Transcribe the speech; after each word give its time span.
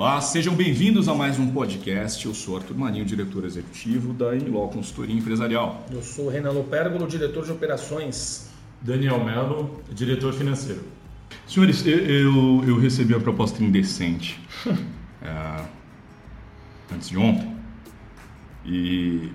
Olá, 0.00 0.18
sejam 0.22 0.54
bem-vindos 0.54 1.10
a 1.10 1.14
mais 1.14 1.38
um 1.38 1.52
podcast. 1.52 2.24
Eu 2.24 2.32
sou 2.32 2.56
Arthur 2.56 2.74
Marinho, 2.74 3.04
diretor 3.04 3.44
executivo 3.44 4.14
da 4.14 4.34
Enló 4.34 4.66
Consultoria 4.68 5.14
Empresarial. 5.14 5.84
Eu 5.92 6.02
sou 6.02 6.30
Renan 6.30 6.52
Lopérgolo, 6.52 7.06
diretor 7.06 7.44
de 7.44 7.52
operações. 7.52 8.48
Daniel 8.80 9.22
Melo, 9.22 9.82
diretor 9.92 10.32
financeiro. 10.32 10.84
Senhores, 11.46 11.86
eu, 11.86 11.98
eu, 11.98 12.64
eu 12.66 12.80
recebi 12.80 13.12
a 13.12 13.20
proposta 13.20 13.62
indecente 13.62 14.40
é, 15.20 15.64
antes 16.94 17.10
de 17.10 17.18
ontem 17.18 17.54
e 18.64 19.30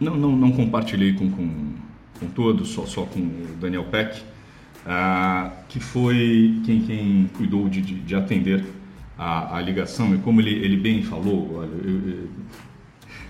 não, 0.00 0.16
não, 0.16 0.34
não 0.34 0.52
compartilhei 0.52 1.12
com, 1.12 1.30
com, 1.30 1.74
com 2.18 2.26
todos, 2.28 2.70
só, 2.70 2.86
só 2.86 3.02
com 3.02 3.20
o 3.20 3.56
Daniel 3.60 3.84
Peck, 3.84 4.22
é, 4.86 5.50
que 5.68 5.78
foi 5.78 6.62
quem, 6.64 6.80
quem 6.80 7.30
cuidou 7.36 7.68
de, 7.68 7.82
de, 7.82 8.00
de 8.00 8.14
atender 8.14 8.77
a, 9.18 9.56
a, 9.56 9.60
ligação 9.60 10.14
e 10.14 10.18
como 10.18 10.40
ele, 10.40 10.54
ele 10.64 10.76
bem 10.76 11.02
falou, 11.02 11.58
olha, 11.58 11.68
eu, 11.84 12.08
eu, 12.08 12.28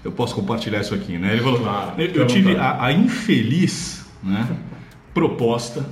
eu 0.05 0.13
posso 0.13 0.35
compartilhar 0.35 0.81
isso 0.81 0.95
aqui, 0.95 1.17
né? 1.19 1.33
Ele 1.33 1.43
falou, 1.43 1.61
Claro, 1.61 2.01
eu, 2.01 2.07
fica 2.09 2.23
à 2.23 2.27
tive 2.27 2.57
a, 2.57 2.85
a 2.85 2.93
infeliz 2.93 4.07
né, 4.23 4.47
proposta 5.15 5.87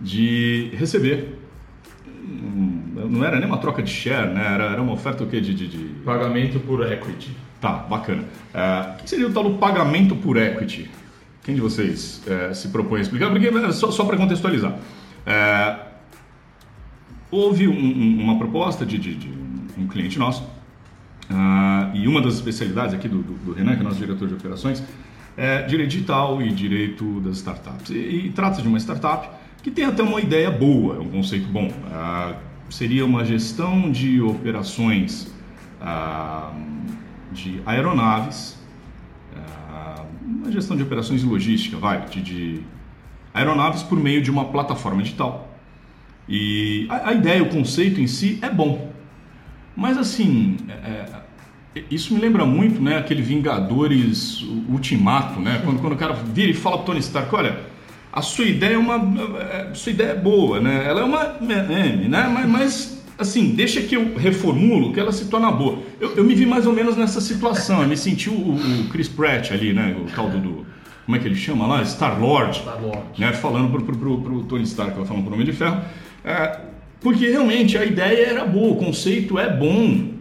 de 0.00 0.70
receber 0.74 1.42
não 3.08 3.24
era 3.24 3.38
nem 3.38 3.46
uma 3.46 3.58
troca 3.58 3.82
de 3.82 3.90
share, 3.90 4.32
né? 4.32 4.54
Era, 4.54 4.64
era 4.64 4.82
uma 4.82 4.92
oferta 4.92 5.24
o 5.24 5.26
quê? 5.26 5.40
De, 5.40 5.54
de, 5.54 5.68
de- 5.68 5.94
Pagamento 6.04 6.60
por 6.60 6.84
equity. 6.90 7.30
Tá, 7.60 7.72
bacana. 7.72 8.24
É, 8.52 8.94
o 8.94 9.02
que 9.02 9.10
seria 9.10 9.28
o 9.28 9.32
tal 9.32 9.44
do 9.44 9.58
pagamento 9.58 10.16
por 10.16 10.36
equity? 10.36 10.90
Quem 11.44 11.54
de 11.54 11.60
vocês 11.60 12.22
é, 12.26 12.54
se 12.54 12.68
propõe 12.68 13.00
a 13.00 13.02
explicar? 13.02 13.30
Porque, 13.30 13.46
é, 13.46 13.72
só, 13.72 13.90
só 13.90 14.04
para 14.04 14.16
contextualizar. 14.16 14.76
Houve 17.32 17.66
um- 17.66 17.72
um- 17.72 18.20
uma 18.22 18.38
proposta 18.38 18.86
de, 18.86 18.96
de- 18.98 19.14
de 19.16 19.28
um 19.76 19.88
cliente 19.88 20.18
nosso 20.18 20.46
ah, 21.30 21.90
e 21.94 22.06
uma 22.06 22.20
das 22.20 22.34
especialidades 22.34 22.94
aqui 22.94 23.08
do, 23.08 23.22
do, 23.22 23.32
do 23.46 23.52
Renan, 23.54 23.74
que 23.74 23.80
é 23.80 23.82
nosso 23.84 23.98
diretor 23.98 24.28
de 24.28 24.34
operações, 24.34 24.82
é 25.36 25.62
direito 25.62 25.90
digital 25.90 26.40
e 26.42 26.50
direito 26.52 27.20
das 27.20 27.38
startups. 27.38 27.90
E, 27.90 28.26
e 28.26 28.32
trata 28.32 28.60
de 28.62 28.68
uma 28.68 28.78
startup 28.78 29.28
que 29.62 29.70
tem 29.70 29.84
até 29.86 30.02
uma 30.02 30.20
ideia 30.20 30.50
boa, 30.50 30.96
é 30.96 30.98
um 31.00 31.08
conceito 31.08 31.48
bom. 31.48 31.72
Ah, 31.90 32.34
seria 32.68 33.04
uma 33.04 33.24
gestão 33.24 33.90
de 33.90 34.20
operações 34.20 35.32
ah, 35.80 36.52
de 37.32 37.60
aeronaves, 37.66 38.60
uma 40.24 40.50
gestão 40.52 40.76
de 40.76 40.82
operações 40.82 41.22
e 41.22 41.26
logística, 41.26 41.76
vai, 41.76 42.04
de, 42.06 42.20
de 42.20 42.60
aeronaves 43.32 43.82
por 43.82 43.98
meio 43.98 44.20
de 44.22 44.30
uma 44.30 44.46
plataforma 44.46 45.02
digital. 45.02 45.48
E 46.32 46.86
a, 46.88 47.10
a 47.10 47.12
ideia, 47.12 47.42
o 47.42 47.50
conceito 47.50 48.00
em 48.00 48.06
si 48.06 48.38
é 48.40 48.48
bom. 48.48 48.90
Mas 49.76 49.98
assim, 49.98 50.56
é, 50.66 50.72
é, 51.76 51.84
isso 51.90 52.14
me 52.14 52.20
lembra 52.20 52.46
muito 52.46 52.80
né, 52.80 52.96
aquele 52.96 53.20
Vingadores 53.20 54.42
Ultimato, 54.68 55.38
né? 55.38 55.60
Quando, 55.62 55.80
quando 55.80 55.92
o 55.92 55.96
cara 55.96 56.14
vira 56.14 56.50
e 56.50 56.54
fala 56.54 56.78
pro 56.78 56.86
Tony 56.86 57.00
Stark, 57.00 57.34
olha, 57.34 57.60
a 58.10 58.22
sua 58.22 58.46
ideia 58.46 58.74
é 58.74 58.78
uma. 58.78 58.96
é, 59.40 59.68
a 59.72 59.74
sua 59.74 59.92
ideia 59.92 60.10
é 60.10 60.14
boa, 60.14 60.58
né? 60.58 60.84
Ela 60.86 61.02
é 61.02 61.04
uma 61.04 61.36
M, 61.40 62.08
né? 62.08 62.30
Mas, 62.32 62.48
mas, 62.48 63.04
assim, 63.18 63.54
deixa 63.54 63.82
que 63.82 63.94
eu 63.94 64.14
reformulo 64.16 64.92
que 64.92 65.00
ela 65.00 65.12
se 65.12 65.26
torna 65.26 65.50
boa. 65.50 65.78
Eu, 66.00 66.16
eu 66.16 66.24
me 66.24 66.34
vi 66.34 66.46
mais 66.46 66.66
ou 66.66 66.72
menos 66.72 66.96
nessa 66.96 67.20
situação. 67.20 67.82
Eu 67.82 67.88
me 67.88 67.96
senti 67.96 68.30
o, 68.30 68.32
o 68.32 68.88
Chris 68.90 69.08
Pratt 69.08 69.50
ali, 69.50 69.72
né? 69.72 69.94
O 69.98 70.10
tal 70.14 70.28
do. 70.28 70.66
como 71.04 71.16
é 71.16 71.18
que 71.18 71.26
ele 71.26 71.36
chama 71.36 71.66
lá? 71.66 71.82
Star-Lord 71.82 72.58
Star-Lord. 72.58 73.02
né, 73.18 73.32
falando 73.32 73.70
pro, 73.70 73.82
pro, 73.82 73.96
pro, 73.96 74.20
pro 74.20 74.42
Tony 74.44 74.64
Stark, 74.64 74.92
falando 75.06 75.24
pro 75.24 75.34
Homem 75.34 75.46
de 75.46 75.52
Ferro, 75.52 75.78
é, 75.78 76.11
porque 77.00 77.28
realmente 77.28 77.76
a 77.76 77.84
ideia 77.84 78.26
era 78.28 78.44
boa, 78.44 78.72
o 78.72 78.76
conceito 78.76 79.38
é 79.38 79.54
bom 79.54 80.12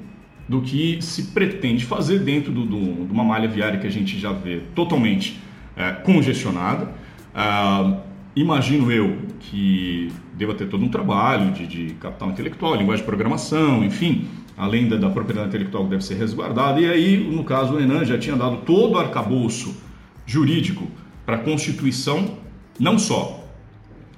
do 0.48 0.62
que 0.62 0.98
se 1.02 1.28
pretende 1.28 1.86
fazer 1.86 2.20
dentro 2.20 2.52
do, 2.52 2.66
do- 2.66 3.06
de 3.06 3.12
uma 3.14 3.24
malha 3.24 3.48
viária 3.48 3.80
que 3.80 3.88
a 3.88 3.92
gente 3.92 4.20
já 4.20 4.32
vê 4.32 4.62
totalmente 4.76 5.40
é, 5.78 5.92
congestionada. 5.92 6.90
Ah, 7.34 8.00
imagino 8.36 8.92
eu 8.92 9.16
que 9.40 10.12
deva 10.34 10.54
ter 10.54 10.68
todo 10.68 10.84
um 10.84 10.90
trabalho 10.90 11.52
de, 11.52 11.68
de 11.68 11.94
capital 11.96 12.30
intelectual, 12.30 12.76
linguagem 12.76 13.04
de 13.04 13.08
programação, 13.10 13.84
enfim, 13.84 14.26
além 14.58 14.90
da, 14.90 14.98
da 14.98 15.10
propriedade 15.10 15.48
intelectual 15.50 15.86
que 15.86 15.92
deve 15.92 16.04
ser 16.04 16.16
resguardada. 16.16 16.82
E 16.82 16.90
aí, 16.90 17.18
no 17.18 17.44
caso, 17.44 17.76
o 17.76 17.80
Enan 17.80 18.04
já 18.04 18.18
tinha 18.18 18.36
dado 18.36 18.58
todo 18.66 18.96
o 18.96 18.98
arcabouço 18.98 19.82
jurídico 20.26 20.88
para 21.26 21.36
a 21.38 21.40
constituição, 21.40 22.38
não 22.80 22.98
só 23.00 23.41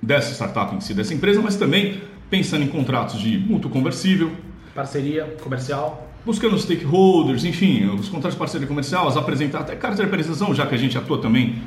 dessa 0.03 0.33
startup 0.33 0.75
em 0.75 0.81
si, 0.81 0.93
dessa 0.93 1.13
empresa, 1.13 1.41
mas 1.41 1.55
também 1.55 2.01
pensando 2.29 2.63
em 2.63 2.67
contratos 2.67 3.19
de 3.19 3.37
mútuo 3.37 3.71
conversível, 3.71 4.31
Parceria 4.73 5.25
comercial. 5.41 6.09
buscando 6.25 6.57
stakeholders, 6.57 7.45
enfim, 7.45 7.85
os 7.85 8.09
contratos 8.09 8.33
de 8.33 8.39
parceria 8.39 8.67
comercial, 8.67 9.07
as 9.07 9.15
apresentar 9.15 9.59
até 9.59 9.73
apresentação, 9.73 10.53
já 10.53 10.65
que 10.65 10.73
a 10.73 10.77
gente 10.77 10.97
atua 10.97 11.19
também 11.19 11.61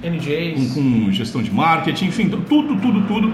com, 0.57 1.05
com 1.07 1.13
gestão 1.13 1.41
de 1.41 1.53
marketing, 1.53 2.07
enfim, 2.07 2.25
então, 2.25 2.41
tudo, 2.41 2.81
tudo, 2.81 3.07
tudo 3.07 3.33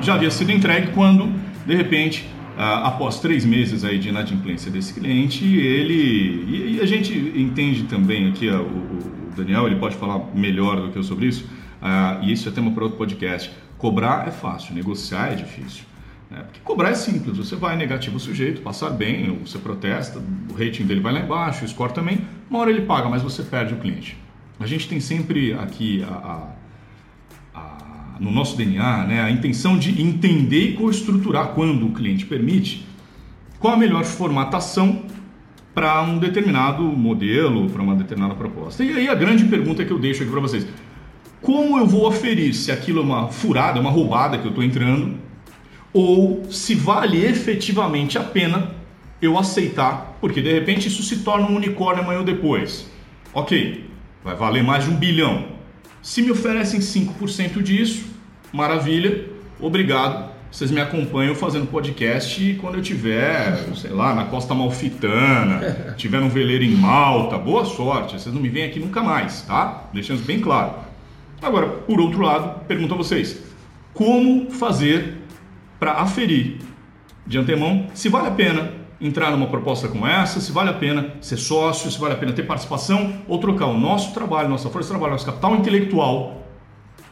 já 0.00 0.14
havia 0.14 0.30
sido 0.30 0.50
entregue 0.50 0.88
quando, 0.88 1.32
de 1.64 1.74
repente, 1.76 2.28
após 2.56 3.20
três 3.20 3.44
meses 3.44 3.84
aí 3.84 3.98
de 3.98 4.08
inadimplência 4.08 4.72
desse 4.72 4.92
cliente, 4.92 5.44
ele 5.44 6.76
e, 6.76 6.80
a 6.82 6.86
gente 6.86 7.16
entende 7.36 7.84
também 7.84 8.28
aqui 8.28 8.48
o, 8.48 8.60
o 8.60 9.32
Daniel, 9.36 9.66
ele 9.66 9.76
pode 9.76 9.94
falar 9.94 10.20
melhor 10.34 10.80
do 10.80 10.90
que 10.90 10.98
eu 10.98 11.04
sobre 11.04 11.26
isso, 11.26 11.46
ah, 11.80 12.18
e 12.22 12.32
isso 12.32 12.48
é 12.48 12.52
tema 12.52 12.72
para 12.72 12.82
outro 12.82 12.98
podcast. 12.98 13.50
Cobrar 13.82 14.28
é 14.28 14.30
fácil, 14.30 14.76
negociar 14.76 15.32
é 15.32 15.34
difícil. 15.34 15.82
né? 16.30 16.38
Porque 16.44 16.60
cobrar 16.62 16.90
é 16.90 16.94
simples, 16.94 17.36
você 17.36 17.56
vai 17.56 17.76
negativo 17.76 18.16
o 18.16 18.20
sujeito, 18.20 18.62
passar 18.62 18.90
bem, 18.90 19.28
ou 19.28 19.38
você 19.44 19.58
protesta, 19.58 20.20
o 20.50 20.52
rating 20.54 20.84
dele 20.84 21.00
vai 21.00 21.12
lá 21.12 21.18
embaixo, 21.18 21.64
o 21.64 21.68
score 21.68 21.92
também, 21.92 22.20
uma 22.48 22.60
hora 22.60 22.70
ele 22.70 22.82
paga, 22.82 23.08
mas 23.08 23.22
você 23.22 23.42
perde 23.42 23.74
o 23.74 23.78
cliente. 23.78 24.16
A 24.60 24.66
gente 24.66 24.88
tem 24.88 25.00
sempre 25.00 25.52
aqui 25.54 26.00
a- 26.04 26.06
a- 27.54 27.58
a- 27.58 28.16
no 28.20 28.30
nosso 28.30 28.56
DNA 28.56 29.04
né, 29.04 29.20
a 29.20 29.28
intenção 29.32 29.76
de 29.76 30.00
entender 30.00 30.70
e 30.70 30.72
co-estruturar, 30.74 31.48
quando 31.48 31.84
o 31.84 31.90
cliente 31.92 32.24
permite, 32.24 32.86
qual 33.58 33.74
a 33.74 33.76
melhor 33.76 34.04
formatação 34.04 35.02
para 35.74 36.00
um 36.02 36.18
determinado 36.18 36.84
modelo, 36.84 37.68
para 37.68 37.82
uma 37.82 37.96
determinada 37.96 38.36
proposta. 38.36 38.84
E 38.84 38.92
aí 38.92 39.08
a 39.08 39.14
grande 39.16 39.44
pergunta 39.46 39.84
que 39.84 39.90
eu 39.90 39.98
deixo 39.98 40.22
aqui 40.22 40.30
para 40.30 40.40
vocês: 40.40 40.66
como 41.42 41.78
eu 41.78 41.86
vou 41.86 42.06
aferir 42.06 42.54
se 42.54 42.70
aquilo 42.70 43.00
é 43.00 43.02
uma 43.02 43.28
furada, 43.28 43.80
uma 43.80 43.90
roubada 43.90 44.38
que 44.38 44.44
eu 44.44 44.50
estou 44.50 44.64
entrando, 44.64 45.16
ou 45.92 46.50
se 46.50 46.74
vale 46.74 47.22
efetivamente 47.24 48.16
a 48.16 48.22
pena 48.22 48.70
eu 49.20 49.36
aceitar, 49.38 50.16
porque 50.20 50.40
de 50.40 50.52
repente 50.52 50.88
isso 50.88 51.02
se 51.02 51.18
torna 51.18 51.46
um 51.46 51.56
unicórnio 51.56 52.02
amanhã 52.02 52.20
ou 52.20 52.24
depois. 52.24 52.88
Ok, 53.34 53.88
vai 54.24 54.34
valer 54.34 54.62
mais 54.62 54.84
de 54.84 54.90
um 54.90 54.96
bilhão. 54.96 55.46
Se 56.00 56.22
me 56.22 56.30
oferecem 56.30 56.80
5% 56.80 57.62
disso, 57.62 58.04
maravilha, 58.52 59.26
obrigado. 59.60 60.32
Vocês 60.50 60.70
me 60.70 60.80
acompanham 60.80 61.34
fazendo 61.34 61.66
podcast 61.66 62.58
quando 62.60 62.74
eu 62.74 62.82
tiver, 62.82 63.56
sei 63.74 63.90
lá, 63.90 64.14
na 64.14 64.26
Costa 64.26 64.54
Malfitana, 64.54 65.94
tiver 65.96 66.20
num 66.20 66.28
veleiro 66.28 66.62
em 66.62 66.74
Malta, 66.74 67.38
boa 67.38 67.64
sorte. 67.64 68.20
Vocês 68.20 68.34
não 68.34 68.42
me 68.42 68.50
vêm 68.50 68.64
aqui 68.64 68.78
nunca 68.78 69.02
mais, 69.02 69.42
tá? 69.42 69.84
Deixando 69.94 70.22
bem 70.24 70.40
claro. 70.40 70.91
Agora, 71.42 71.66
por 71.66 72.00
outro 72.00 72.20
lado, 72.20 72.64
pergunto 72.66 72.94
a 72.94 72.96
vocês: 72.96 73.42
como 73.92 74.50
fazer 74.52 75.18
para 75.80 75.94
aferir 75.94 76.58
de 77.26 77.36
antemão 77.38 77.88
se 77.92 78.08
vale 78.08 78.28
a 78.28 78.30
pena 78.30 78.72
entrar 79.00 79.32
numa 79.32 79.48
proposta 79.48 79.88
como 79.88 80.06
essa, 80.06 80.40
se 80.40 80.52
vale 80.52 80.70
a 80.70 80.74
pena 80.74 81.16
ser 81.20 81.36
sócio, 81.36 81.90
se 81.90 81.98
vale 81.98 82.14
a 82.14 82.16
pena 82.16 82.32
ter 82.32 82.44
participação 82.44 83.14
ou 83.26 83.38
trocar 83.38 83.66
o 83.66 83.76
nosso 83.76 84.14
trabalho, 84.14 84.48
nossa 84.48 84.70
força 84.70 84.86
de 84.86 84.92
trabalho, 84.92 85.12
nosso 85.12 85.26
capital 85.26 85.56
intelectual 85.56 86.46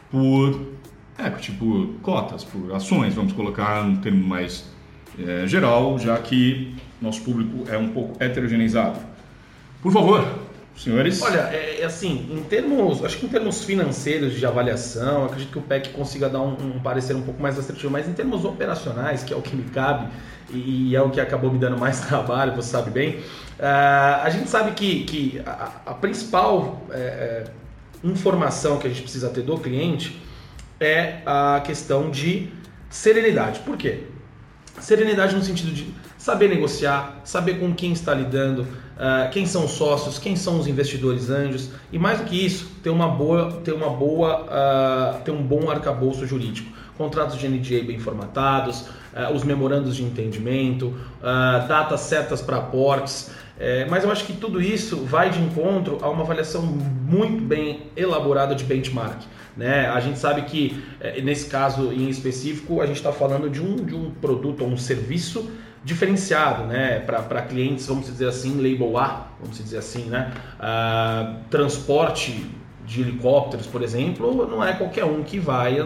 por 0.09 0.71
equity, 1.19 1.57
cotas, 2.01 2.45
por 2.45 2.73
ações, 2.73 3.13
vamos 3.13 3.33
colocar 3.33 3.83
um 3.83 3.97
termo 3.97 4.25
mais 4.25 4.69
eh, 5.19 5.45
geral, 5.45 5.99
já 5.99 6.17
que 6.17 6.73
nosso 7.01 7.21
público 7.21 7.69
é 7.69 7.77
um 7.77 7.89
pouco 7.89 8.15
heterogeneizado. 8.23 8.99
Por 9.81 9.91
favor, 9.91 10.25
senhores. 10.75 11.21
Olha, 11.21 11.49
é, 11.51 11.81
é 11.81 11.85
assim, 11.85 12.27
em 12.31 12.43
termos, 12.43 13.03
acho 13.03 13.17
que 13.17 13.25
em 13.25 13.29
termos 13.29 13.63
financeiros 13.63 14.33
de 14.33 14.45
avaliação, 14.45 15.25
acredito 15.25 15.51
que 15.51 15.59
o 15.59 15.61
PEC 15.61 15.89
consiga 15.89 16.29
dar 16.29 16.41
um, 16.41 16.75
um 16.75 16.79
parecer 16.79 17.15
um 17.15 17.21
pouco 17.21 17.41
mais 17.41 17.57
assertivo, 17.57 17.91
mas 17.91 18.07
em 18.07 18.13
termos 18.13 18.45
operacionais, 18.45 19.23
que 19.23 19.33
é 19.33 19.35
o 19.35 19.41
que 19.41 19.55
me 19.55 19.63
cabe 19.69 20.07
e, 20.49 20.95
é 20.95 21.01
o 21.01 21.09
que 21.09 21.19
acabou 21.19 21.51
me 21.51 21.59
dando 21.59 21.77
mais 21.77 21.99
trabalho, 22.07 22.55
você 22.55 22.69
sabe 22.69 22.91
bem, 22.91 23.19
ah, 23.59 24.21
a 24.23 24.29
gente 24.29 24.49
sabe 24.49 24.71
que, 24.71 25.03
que 25.03 25.41
a, 25.45 25.71
a 25.85 25.93
principal 25.93 26.81
é, 26.91 26.97
é, 26.97 27.43
informação 28.03 28.77
que 28.77 28.87
a 28.87 28.89
gente 28.89 29.03
precisa 29.03 29.29
ter 29.29 29.41
do 29.41 29.57
cliente 29.57 30.19
é 30.79 31.21
a 31.25 31.61
questão 31.63 32.09
de 32.09 32.49
serenidade. 32.89 33.59
Por 33.59 33.77
quê? 33.77 34.05
Serenidade 34.79 35.35
no 35.35 35.43
sentido 35.43 35.71
de 35.71 35.93
saber 36.17 36.49
negociar, 36.49 37.21
saber 37.23 37.59
com 37.59 37.73
quem 37.73 37.93
está 37.93 38.13
lidando, 38.13 38.67
uh, 38.97 39.29
quem 39.31 39.45
são 39.45 39.65
os 39.65 39.71
sócios, 39.71 40.19
quem 40.19 40.35
são 40.35 40.59
os 40.59 40.67
investidores 40.67 41.29
anjos 41.29 41.69
e 41.91 41.99
mais 41.99 42.19
do 42.19 42.25
que 42.25 42.45
isso, 42.45 42.71
ter 42.83 42.89
uma 42.89 43.07
boa, 43.07 43.61
ter 43.63 43.73
uma 43.73 43.89
boa, 43.89 44.45
uh, 44.45 45.21
ter 45.21 45.31
um 45.31 45.43
bom 45.43 45.69
arcabouço 45.69 46.25
jurídico, 46.25 46.71
contratos 46.97 47.37
de 47.37 47.47
NDA 47.47 47.83
bem 47.85 47.99
formatados, 47.99 48.81
uh, 49.13 49.33
os 49.33 49.43
memorandos 49.43 49.95
de 49.95 50.03
entendimento, 50.03 50.93
datas 51.67 52.01
certas 52.01 52.41
para 52.41 52.57
aportes. 52.57 53.31
É, 53.63 53.85
mas 53.85 54.03
eu 54.03 54.11
acho 54.11 54.25
que 54.25 54.33
tudo 54.33 54.59
isso 54.59 55.05
vai 55.05 55.29
de 55.29 55.39
encontro 55.39 55.99
a 56.01 56.09
uma 56.09 56.23
avaliação 56.23 56.63
muito 56.63 57.43
bem 57.43 57.91
elaborada 57.95 58.55
de 58.55 58.63
benchmark. 58.63 59.21
Né? 59.55 59.87
A 59.87 59.99
gente 59.99 60.17
sabe 60.17 60.41
que, 60.43 60.83
é, 60.99 61.21
nesse 61.21 61.45
caso 61.45 61.93
em 61.93 62.09
específico, 62.09 62.81
a 62.81 62.87
gente 62.87 62.95
está 62.95 63.11
falando 63.11 63.51
de 63.51 63.61
um, 63.61 63.75
de 63.75 63.93
um 63.93 64.09
produto 64.09 64.63
ou 64.63 64.67
um 64.67 64.77
serviço 64.77 65.51
diferenciado 65.83 66.63
né? 66.65 66.99
para 66.99 67.41
clientes, 67.41 67.87
vamos 67.87 68.05
dizer 68.05 68.27
assim, 68.27 68.55
label 68.57 68.97
A, 68.97 69.27
vamos 69.39 69.57
dizer 69.57 69.77
assim. 69.77 70.05
Né? 70.05 70.31
Uh, 70.59 71.35
transporte 71.49 72.45
de 72.85 73.01
helicópteros, 73.01 73.67
por 73.67 73.81
exemplo, 73.81 74.47
não 74.49 74.63
é 74.63 74.73
qualquer 74.73 75.05
um 75.05 75.23
que 75.23 75.39
vai 75.39 75.77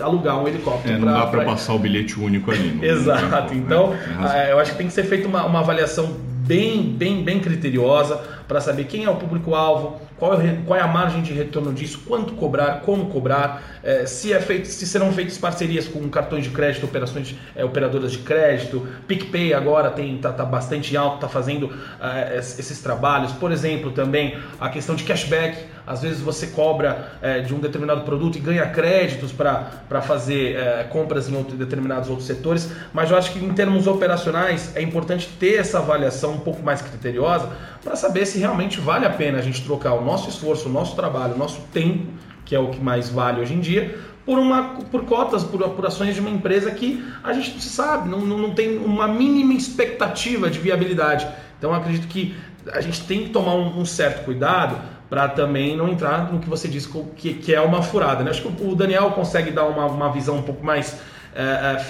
alugar 0.00 0.40
um 0.40 0.46
helicóptero. 0.46 0.94
É, 0.94 0.98
não 0.98 1.08
pra, 1.08 1.20
dá 1.20 1.26
para 1.26 1.44
passar 1.44 1.74
o 1.74 1.78
bilhete 1.78 2.18
único 2.20 2.50
ali. 2.50 2.78
Exato. 2.84 3.54
então, 3.54 3.94
é, 4.32 4.52
eu 4.52 4.58
acho 4.58 4.72
que 4.72 4.78
tem 4.78 4.86
que 4.86 4.92
ser 4.92 5.04
feita 5.04 5.26
uma, 5.26 5.44
uma 5.44 5.60
avaliação 5.60 6.14
bem, 6.46 6.82
bem, 6.82 7.22
bem 7.22 7.40
criteriosa 7.40 8.20
para 8.52 8.60
saber 8.60 8.84
quem 8.84 9.04
é 9.04 9.08
o 9.08 9.16
público-alvo, 9.16 9.98
qual, 10.18 10.38
é, 10.38 10.58
qual 10.66 10.78
é 10.78 10.82
a 10.82 10.86
margem 10.86 11.22
de 11.22 11.32
retorno 11.32 11.72
disso, 11.72 12.02
quanto 12.06 12.34
cobrar, 12.34 12.82
como 12.82 13.06
cobrar, 13.06 13.62
é, 13.82 14.04
se, 14.04 14.30
é 14.30 14.38
feito, 14.40 14.68
se 14.68 14.86
serão 14.86 15.10
feitas 15.10 15.38
parcerias 15.38 15.88
com 15.88 16.06
cartões 16.10 16.44
de 16.44 16.50
crédito, 16.50 16.84
operações 16.84 17.34
é, 17.56 17.64
operadoras 17.64 18.12
de 18.12 18.18
crédito, 18.18 18.86
PicPay 19.08 19.54
agora 19.54 19.90
tem 19.90 20.18
tá, 20.18 20.30
tá 20.30 20.44
bastante 20.44 20.94
alto, 20.94 21.14
está 21.14 21.28
fazendo 21.28 21.72
é, 21.98 22.36
esses 22.36 22.78
trabalhos. 22.82 23.32
Por 23.32 23.50
exemplo, 23.50 23.90
também 23.90 24.36
a 24.60 24.68
questão 24.68 24.94
de 24.94 25.02
cashback. 25.02 25.72
Às 25.84 26.02
vezes 26.02 26.20
você 26.20 26.46
cobra 26.46 27.18
de 27.44 27.52
um 27.52 27.58
determinado 27.58 28.02
produto 28.02 28.36
e 28.38 28.40
ganha 28.40 28.64
créditos 28.66 29.32
para 29.32 30.00
fazer 30.00 30.56
compras 30.90 31.28
em 31.28 31.34
outro, 31.36 31.56
determinados 31.56 32.08
outros 32.08 32.28
setores, 32.28 32.70
mas 32.94 33.10
eu 33.10 33.16
acho 33.16 33.32
que 33.32 33.44
em 33.44 33.52
termos 33.52 33.88
operacionais 33.88 34.70
é 34.76 34.80
importante 34.80 35.28
ter 35.40 35.56
essa 35.56 35.78
avaliação 35.78 36.34
um 36.34 36.38
pouco 36.38 36.62
mais 36.62 36.80
criteriosa 36.80 37.50
para 37.82 37.96
saber 37.96 38.26
se 38.26 38.38
realmente 38.38 38.80
vale 38.80 39.04
a 39.04 39.10
pena 39.10 39.38
a 39.38 39.42
gente 39.42 39.62
trocar 39.64 39.94
o 39.94 40.04
nosso 40.04 40.28
esforço, 40.28 40.68
o 40.68 40.72
nosso 40.72 40.94
trabalho, 40.94 41.34
o 41.34 41.38
nosso 41.38 41.60
tempo, 41.72 42.06
que 42.44 42.54
é 42.54 42.58
o 42.58 42.68
que 42.68 42.80
mais 42.80 43.08
vale 43.08 43.40
hoje 43.40 43.54
em 43.54 43.60
dia, 43.60 43.98
por, 44.24 44.38
uma, 44.38 44.76
por 44.90 45.04
cotas, 45.04 45.42
por, 45.42 45.68
por 45.70 45.86
ações 45.86 46.14
de 46.14 46.20
uma 46.20 46.30
empresa 46.30 46.70
que 46.70 47.04
a 47.24 47.32
gente 47.32 47.62
sabe, 47.62 48.08
não, 48.08 48.20
não, 48.20 48.38
não 48.38 48.54
tem 48.54 48.78
uma 48.78 49.08
mínima 49.08 49.52
expectativa 49.52 50.48
de 50.48 50.58
viabilidade. 50.58 51.26
Então 51.58 51.74
acredito 51.74 52.06
que 52.06 52.34
a 52.72 52.80
gente 52.80 53.04
tem 53.04 53.24
que 53.24 53.30
tomar 53.30 53.54
um, 53.54 53.80
um 53.80 53.84
certo 53.84 54.24
cuidado 54.24 54.80
para 55.10 55.28
também 55.28 55.76
não 55.76 55.88
entrar 55.88 56.32
no 56.32 56.38
que 56.38 56.48
você 56.48 56.68
disse 56.68 56.88
que, 57.16 57.34
que 57.34 57.54
é 57.54 57.60
uma 57.60 57.82
furada. 57.82 58.22
Né? 58.22 58.30
Acho 58.30 58.42
que 58.42 58.64
o 58.64 58.74
Daniel 58.74 59.10
consegue 59.10 59.50
dar 59.50 59.66
uma, 59.66 59.86
uma 59.86 60.10
visão 60.12 60.36
um 60.36 60.42
pouco 60.42 60.64
mais 60.64 61.00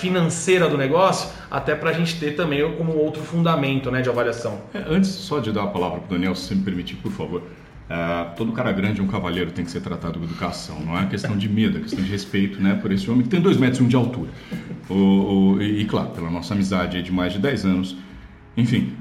financeira 0.00 0.68
do 0.68 0.78
negócio, 0.78 1.30
até 1.50 1.74
para 1.74 1.90
a 1.90 1.92
gente 1.92 2.18
ter 2.18 2.36
também 2.36 2.60
como 2.76 2.92
outro 2.92 3.22
fundamento 3.22 3.90
né, 3.90 4.00
de 4.00 4.08
avaliação. 4.08 4.60
É, 4.72 4.84
antes 4.88 5.10
só 5.10 5.40
de 5.40 5.50
dar 5.52 5.64
a 5.64 5.66
palavra 5.66 5.98
para 6.00 6.06
o 6.06 6.10
Daniel, 6.10 6.34
se 6.34 6.48
você 6.48 6.54
me 6.54 6.62
permitir, 6.62 6.96
por 6.96 7.12
favor. 7.12 7.42
É, 7.90 8.24
todo 8.36 8.52
cara 8.52 8.72
grande 8.72 9.00
é 9.00 9.02
um 9.02 9.08
cavaleiro 9.08 9.50
tem 9.50 9.64
que 9.64 9.70
ser 9.70 9.80
tratado 9.80 10.18
com 10.18 10.24
educação, 10.24 10.80
não 10.80 10.98
é 10.98 11.06
questão 11.06 11.36
de 11.36 11.48
medo, 11.48 11.78
é 11.78 11.80
questão 11.80 12.02
de 12.02 12.10
respeito 12.10 12.62
né, 12.62 12.74
por 12.80 12.92
esse 12.92 13.10
homem 13.10 13.24
que 13.24 13.28
tem 13.28 13.40
dois 13.40 13.56
metros 13.56 13.80
e 13.80 13.82
um 13.82 13.88
de 13.88 13.96
altura. 13.96 14.30
O, 14.88 14.94
o, 14.94 15.62
e, 15.62 15.84
claro, 15.84 16.10
pela 16.10 16.30
nossa 16.30 16.54
amizade 16.54 17.02
de 17.02 17.12
mais 17.12 17.32
de 17.32 17.38
10 17.38 17.66
anos. 17.66 17.96
Enfim, 18.56 18.92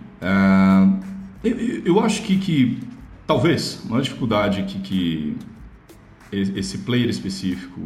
eu, 1.44 1.58
eu, 1.86 2.00
acho 2.00 2.24
que, 2.24 2.38
que 2.38 2.80
talvez 3.28 3.82
uma 3.86 4.02
dificuldade 4.02 4.64
que, 4.64 4.80
que 4.80 5.38
esse 6.32 6.80
player 6.80 7.10
específico 7.10 7.80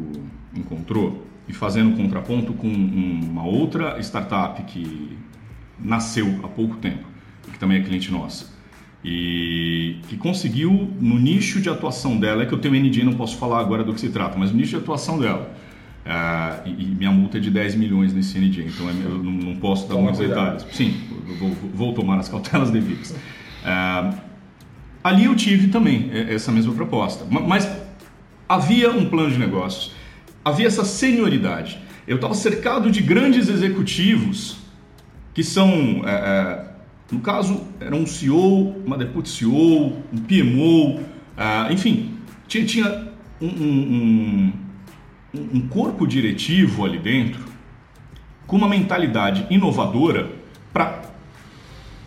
encontrou 0.55 1.25
e 1.47 1.53
fazendo 1.53 1.89
um 1.89 1.97
contraponto 1.97 2.53
com 2.53 2.67
uma 2.67 3.43
outra 3.43 3.99
startup 3.99 4.61
que 4.63 5.17
nasceu 5.79 6.39
há 6.43 6.47
pouco 6.47 6.77
tempo, 6.77 7.05
que 7.51 7.59
também 7.59 7.79
é 7.79 7.83
cliente 7.83 8.11
nossa, 8.11 8.53
e 9.03 9.97
que 10.07 10.17
conseguiu 10.17 10.91
no 10.99 11.19
nicho 11.19 11.61
de 11.61 11.69
atuação 11.69 12.19
dela, 12.19 12.43
é 12.43 12.45
que 12.45 12.53
eu 12.53 12.57
tenho 12.57 12.73
ND, 12.73 13.03
não 13.03 13.13
posso 13.13 13.37
falar 13.37 13.59
agora 13.59 13.83
do 13.83 13.93
que 13.93 13.99
se 13.99 14.09
trata, 14.09 14.37
mas 14.37 14.51
o 14.51 14.55
nicho 14.55 14.71
de 14.71 14.77
atuação 14.77 15.19
dela, 15.19 15.53
uh, 16.05 16.67
e, 16.67 16.83
e, 16.83 16.85
minha 16.95 17.11
multa 17.11 17.37
é 17.37 17.39
de 17.39 17.51
10 17.51 17.75
milhões 17.75 18.13
nesse 18.13 18.39
ND, 18.39 18.65
então 18.65 18.89
é 18.89 18.93
eu 18.93 19.23
não, 19.23 19.31
não 19.31 19.55
posso 19.57 19.87
dar 19.87 19.95
muitos 19.95 20.19
detalhes. 20.19 20.65
Sim, 20.71 20.95
vou, 21.39 21.51
vou, 21.73 21.93
tomar 21.93 22.17
as 22.17 22.27
cautelas 22.27 22.71
devidas. 22.71 23.11
Uh, 23.11 24.17
ali 25.03 25.25
eu 25.25 25.35
tive 25.35 25.67
também 25.67 26.09
essa 26.11 26.51
mesma 26.51 26.73
proposta, 26.73 27.25
mas 27.29 27.69
havia 28.49 28.91
um 28.91 29.07
plano 29.07 29.29
de 29.29 29.37
negócios 29.37 29.93
havia 30.45 30.67
essa 30.67 30.85
senioridade. 30.85 31.79
Eu 32.07 32.17
estava 32.17 32.35
cercado 32.35 32.91
de 32.91 33.01
grandes 33.01 33.49
executivos 33.49 34.57
que 35.33 35.43
são, 35.43 36.03
é, 36.05 36.11
é, 36.11 36.65
no 37.11 37.19
caso, 37.19 37.65
era 37.79 37.95
um 37.95 38.05
CEO, 38.05 38.77
uma 38.85 38.97
deputy 38.97 39.27
CEO, 39.27 40.03
um 40.13 40.17
PMO, 40.17 41.03
é, 41.35 41.73
enfim, 41.73 42.19
tinha, 42.47 42.63
tinha 42.63 43.07
um, 43.41 43.47
um, 43.47 44.53
um, 45.33 45.39
um 45.55 45.67
corpo 45.67 46.05
diretivo 46.05 46.85
ali 46.85 46.99
dentro 46.99 47.43
com 48.45 48.55
uma 48.55 48.69
mentalidade 48.69 49.47
inovadora 49.49 50.31
para 50.71 51.01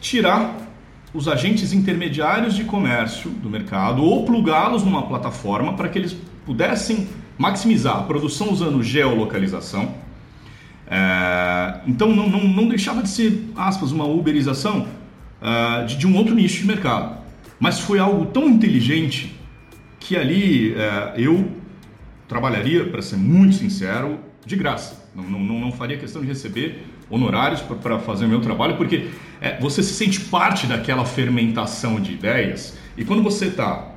tirar 0.01 0.68
os 1.13 1.27
agentes 1.27 1.73
intermediários 1.73 2.55
de 2.55 2.65
comércio 2.65 3.31
do 3.31 3.49
mercado 3.49 4.03
ou 4.03 4.25
plugá-los 4.25 4.83
numa 4.85 5.07
plataforma 5.07 5.75
para 5.75 5.89
que 5.89 5.99
eles 5.99 6.17
pudessem 6.45 7.09
maximizar 7.37 7.97
a 7.97 8.03
produção 8.03 8.51
usando 8.51 8.83
geolocalização. 8.83 9.95
É, 10.91 11.81
então 11.87 12.15
não, 12.15 12.29
não, 12.29 12.45
não, 12.45 12.69
deixava 12.69 13.03
de 13.03 13.09
ser, 13.09 13.51
aspas, 13.55 13.93
uma 13.93 14.07
uberização 14.07 14.87
uh, 15.41 15.87
de, 15.87 15.97
de, 15.97 16.07
um 16.07 16.17
outro 16.17 16.35
nicho 16.35 16.63
de 16.63 16.67
mercado. 16.67 17.19
Mas 17.61 17.79
foi 17.79 17.99
algo 17.99 18.27
tão 18.27 18.49
inteligente 18.49 19.35
que 20.01 20.17
ali 20.17 20.73
uh, 20.73 21.19
eu 21.19 21.51
trabalharia, 22.27 22.87
para 22.87 23.03
ser 23.03 23.17
muito 23.17 23.55
sincero, 23.57 24.19
de 24.45 24.57
graça. 24.57 25.09
Não, 25.15 25.25
não, 25.25 25.61
não 25.61 25.73
faria 25.73 25.97
questão 25.99 26.23
de 26.23 26.29
receber 26.29 26.85
honorários 27.11 27.61
para 27.61 27.99
fazer 27.99 28.27
o 28.27 28.29
meu 28.29 28.41
trabalho, 28.41 28.77
porque 28.77 29.09
é, 29.41 29.59
você 29.61 29.83
se 29.83 29.95
sente 29.95 30.21
parte 30.21 30.67
daquela 30.67 31.05
fermentação 31.05 32.01
de 32.01 32.13
ideias 32.13 32.79
e 32.97 33.05
quando 33.05 33.23
você 33.23 33.47
está 33.47 33.95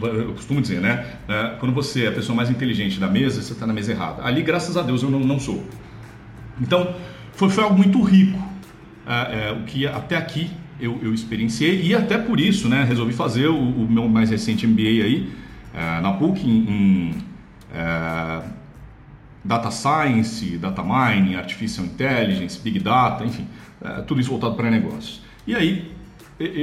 eu 0.00 0.32
costumo 0.32 0.60
dizer, 0.60 0.80
né? 0.80 1.04
É, 1.28 1.56
quando 1.60 1.74
você 1.74 2.04
é 2.04 2.08
a 2.08 2.12
pessoa 2.12 2.34
mais 2.34 2.48
inteligente 2.48 2.98
da 2.98 3.08
mesa, 3.08 3.42
você 3.42 3.52
está 3.52 3.66
na 3.66 3.74
mesa 3.74 3.92
errada. 3.92 4.24
Ali, 4.24 4.42
graças 4.42 4.74
a 4.76 4.82
Deus, 4.82 5.02
eu 5.02 5.10
não, 5.10 5.20
não 5.20 5.38
sou. 5.38 5.66
Então, 6.60 6.94
foi, 7.34 7.50
foi 7.50 7.64
algo 7.64 7.76
muito 7.76 8.00
rico, 8.02 8.38
é, 9.06 9.48
é, 9.48 9.52
o 9.52 9.64
que 9.64 9.86
até 9.86 10.16
aqui 10.16 10.50
eu, 10.80 10.98
eu, 11.02 11.12
experienciei 11.12 11.82
e 11.82 11.94
até 11.94 12.16
por 12.18 12.40
isso, 12.40 12.68
né? 12.68 12.84
Resolvi 12.84 13.12
fazer 13.12 13.48
o, 13.48 13.56
o 13.56 13.90
meu 13.90 14.08
mais 14.08 14.30
recente 14.30 14.66
MBA 14.66 15.04
aí 15.04 15.32
é, 15.74 16.00
na 16.00 16.12
PUC 16.12 16.40
em, 16.40 16.70
em 16.70 17.14
é, 17.74 18.42
Data 19.44 19.70
Science, 19.70 20.56
Data 20.58 20.82
Mining, 20.82 21.34
Artificial 21.34 21.86
Intelligence, 21.86 22.58
Big 22.60 22.78
Data, 22.78 23.24
enfim, 23.24 23.46
é, 23.84 24.02
tudo 24.02 24.20
isso 24.20 24.30
voltado 24.30 24.54
para 24.54 24.70
negócios. 24.70 25.20
E 25.46 25.54
aí 25.54 25.90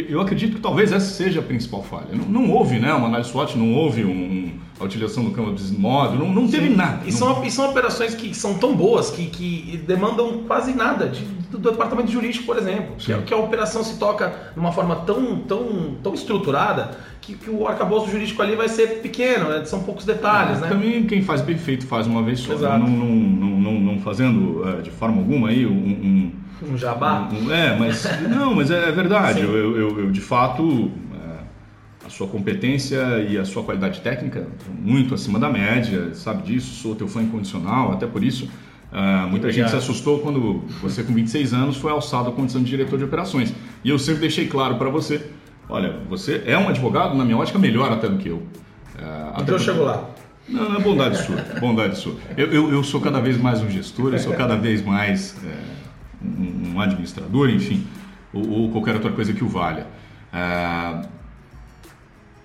eu 0.09 0.19
acredito 0.19 0.55
que 0.55 0.61
talvez 0.61 0.91
essa 0.91 1.05
seja 1.05 1.39
a 1.39 1.43
principal 1.43 1.83
falha. 1.83 2.09
Não, 2.11 2.25
não 2.25 2.51
houve 2.51 2.79
né, 2.79 2.93
uma 2.93 3.07
análise 3.07 3.29
SWOT, 3.29 3.57
não 3.57 3.73
houve 3.73 4.03
um, 4.03 4.51
a 4.79 4.83
utilização 4.83 5.23
do 5.23 5.31
campo 5.31 5.53
de 5.53 5.71
modo, 5.77 6.17
não, 6.17 6.33
não 6.33 6.47
teve 6.47 6.69
nada. 6.69 7.07
E, 7.07 7.11
São, 7.11 7.43
e 7.45 7.51
são 7.51 7.69
operações 7.69 8.13
que 8.13 8.33
são 8.33 8.55
tão 8.55 8.75
boas 8.75 9.09
que, 9.09 9.27
que 9.27 9.81
demandam 9.85 10.43
quase 10.47 10.73
nada 10.73 11.07
de, 11.07 11.23
do, 11.23 11.57
do, 11.57 11.71
departamento 11.71 12.11
jurídico, 12.11 12.45
por 12.45 12.57
exemplo. 12.57 12.95
Que, 12.97 13.13
que, 13.21 13.33
a 13.33 13.37
operação 13.37 13.83
se 13.83 13.97
toca 13.97 14.51
de 14.53 14.59
uma 14.59 14.71
forma 14.71 14.97
tão, 14.97 15.37
tão, 15.39 15.95
tão 16.03 16.13
estruturada 16.13 16.97
que, 17.21 17.35
que 17.35 17.49
o 17.49 17.67
arcabouço 17.67 18.09
jurídico 18.11 18.41
ali 18.41 18.55
vai 18.55 18.67
ser 18.67 19.01
pequeno, 19.01 19.49
né? 19.49 19.63
são 19.65 19.83
poucos 19.83 20.03
detalhes. 20.03 20.57
É, 20.57 20.61
né? 20.61 20.67
Também 20.67 21.05
quem 21.05 21.21
faz 21.21 21.41
bem 21.41 21.57
feito 21.57 21.85
faz 21.85 22.07
uma 22.07 22.23
vez 22.23 22.39
só, 22.39 22.55
né? 22.55 22.77
não, 22.77 22.87
não, 22.87 23.15
não, 23.15 23.79
não, 23.79 23.99
fazendo 23.99 24.61
uh, 24.61 24.81
de 24.81 24.89
forma 24.89 25.17
alguma 25.17 25.49
aí 25.49 25.65
um, 25.65 25.71
um 25.71 26.31
um 26.61 26.77
jabá? 26.77 27.29
É, 27.51 27.77
mas 27.77 28.05
não, 28.29 28.55
mas 28.55 28.71
é, 28.71 28.89
é 28.89 28.91
verdade. 28.91 29.41
Eu, 29.49 29.77
eu, 29.77 29.99
eu, 29.99 30.11
de 30.11 30.21
fato, 30.21 30.91
é, 31.13 32.07
a 32.07 32.09
sua 32.09 32.27
competência 32.27 33.19
e 33.29 33.37
a 33.37 33.45
sua 33.45 33.63
qualidade 33.63 34.01
técnica 34.01 34.47
muito 34.77 35.13
acima 35.13 35.39
da 35.39 35.49
média, 35.49 36.13
sabe 36.13 36.43
disso. 36.43 36.81
Sou 36.81 36.95
teu 36.95 37.07
fã 37.07 37.21
incondicional, 37.21 37.91
até 37.91 38.05
por 38.05 38.23
isso. 38.23 38.49
Uh, 38.91 39.29
muita 39.29 39.47
Obrigado. 39.47 39.53
gente 39.53 39.69
se 39.69 39.75
assustou 39.75 40.19
quando 40.19 40.63
você, 40.81 41.03
com 41.03 41.13
26 41.13 41.53
anos, 41.53 41.77
foi 41.77 41.91
alçado 41.91 42.29
à 42.29 42.31
condição 42.31 42.61
de 42.63 42.69
diretor 42.69 42.97
de 42.97 43.05
operações. 43.05 43.53
E 43.83 43.89
eu 43.89 43.99
sempre 43.99 44.21
deixei 44.21 44.47
claro 44.47 44.75
para 44.75 44.89
você: 44.89 45.29
olha, 45.69 45.99
você 46.09 46.41
é 46.45 46.57
um 46.57 46.67
advogado, 46.67 47.15
na 47.15 47.23
minha 47.23 47.37
ótica, 47.37 47.59
melhor 47.59 47.91
até 47.91 48.09
do 48.09 48.17
que 48.17 48.29
eu. 48.29 48.37
Uh, 48.37 49.41
então 49.41 49.55
eu 49.55 49.59
chego 49.59 49.83
lá. 49.83 50.09
Não, 50.47 50.67
não 50.67 50.79
é 50.79 50.83
bondade 50.83 51.17
sua, 51.23 51.35
bondade 51.59 51.97
sua. 51.99 52.15
Eu, 52.35 52.51
eu, 52.51 52.71
eu, 52.71 52.83
sou 52.83 52.99
cada 52.99 53.21
vez 53.21 53.37
mais 53.37 53.61
um 53.61 53.69
gestor, 53.69 54.13
eu 54.13 54.19
sou 54.19 54.33
cada 54.33 54.55
vez 54.55 54.83
mais. 54.83 55.35
É, 55.45 55.78
um 56.21 56.59
um 56.79 56.81
administrador, 56.81 57.49
enfim, 57.49 57.85
ou, 58.33 58.49
ou 58.49 58.71
qualquer 58.71 58.95
outra 58.95 59.11
coisa 59.11 59.33
que 59.33 59.43
o 59.43 59.47
valha. 59.47 59.87
É... 60.31 61.01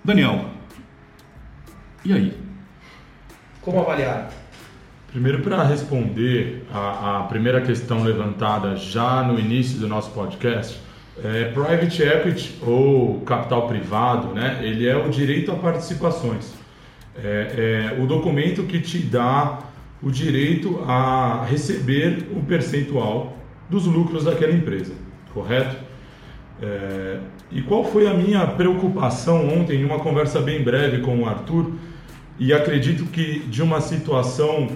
Daniel, 0.03 0.49
e 2.03 2.13
aí? 2.13 2.37
Como 3.61 3.79
avaliar? 3.79 4.31
Primeiro, 5.07 5.41
para 5.41 5.63
responder 5.63 6.67
a, 6.71 7.19
a, 7.19 7.23
primeira 7.23 7.61
questão 7.61 8.03
levantada 8.03 8.75
já 8.75 9.23
no 9.23 9.39
início 9.39 9.79
do 9.79 9.87
nosso 9.87 10.11
podcast, 10.11 10.79
é, 11.23 11.45
private 11.45 12.03
equity 12.03 12.59
ou 12.61 13.21
capital 13.21 13.67
privado, 13.67 14.33
né, 14.33 14.59
ele 14.61 14.85
é 14.85 14.95
o 14.97 15.09
direito 15.09 15.51
a 15.51 15.55
participações. 15.55 16.53
É, 17.17 17.93
é 17.95 18.01
o 18.01 18.05
documento 18.05 18.63
que 18.63 18.81
te 18.81 18.99
dá 18.99 19.59
o 20.03 20.11
direito 20.11 20.83
a 20.85 21.45
receber 21.45 22.27
o 22.31 22.43
percentual 22.43 23.35
dos 23.69 23.85
lucros 23.85 24.25
daquela 24.25 24.51
empresa, 24.51 24.93
correto? 25.33 25.75
É, 26.61 27.19
e 27.51 27.61
qual 27.61 27.83
foi 27.83 28.07
a 28.07 28.13
minha 28.13 28.45
preocupação 28.47 29.47
ontem 29.49 29.81
em 29.81 29.85
uma 29.85 29.99
conversa 29.99 30.39
bem 30.39 30.63
breve 30.63 30.99
com 30.99 31.21
o 31.21 31.25
Arthur? 31.27 31.71
E 32.39 32.53
acredito 32.53 33.05
que 33.05 33.39
de 33.39 33.61
uma 33.61 33.81
situação 33.81 34.69